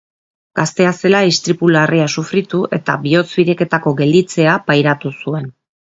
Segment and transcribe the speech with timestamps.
[0.59, 5.47] Gaztea zela istripu larria sufritu eta bihotz-biriketako gelditzea pairatu zuen.